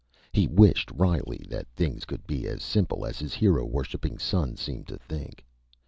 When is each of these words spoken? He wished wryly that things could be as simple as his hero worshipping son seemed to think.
He 0.31 0.47
wished 0.47 0.89
wryly 0.93 1.45
that 1.49 1.67
things 1.75 2.05
could 2.05 2.25
be 2.25 2.47
as 2.47 2.63
simple 2.63 3.05
as 3.05 3.19
his 3.19 3.35
hero 3.35 3.63
worshipping 3.65 4.17
son 4.17 4.57
seemed 4.57 4.87
to 4.87 4.97
think. 4.97 5.45